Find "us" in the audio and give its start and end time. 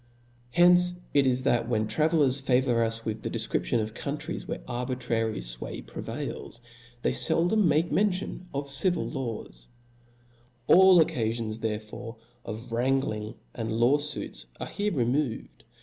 2.83-3.05